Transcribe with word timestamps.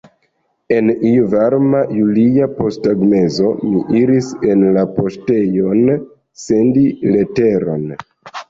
En 0.75 0.87
iu 1.09 1.25
varma 1.33 1.81
julia 1.97 2.47
posttagmezo 2.61 3.53
mi 3.73 3.83
iris 4.01 4.31
en 4.55 4.67
la 4.79 4.87
poŝtejon 4.97 5.87
sendi 6.49 6.89
leteron. 7.13 7.89